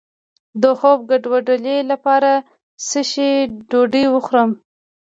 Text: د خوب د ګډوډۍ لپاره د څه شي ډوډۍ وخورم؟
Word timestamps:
د 0.61 0.63
خوب 0.79 0.99
د 1.03 1.05
ګډوډۍ 1.31 1.79
لپاره 1.91 2.31
د 2.41 2.43
څه 2.87 3.01
شي 3.11 3.31
ډوډۍ 3.69 4.05
وخورم؟ 4.09 4.51